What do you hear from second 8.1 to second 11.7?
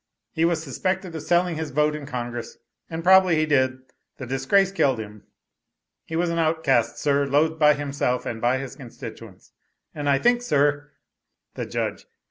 and by his constituents. And I think, sir" The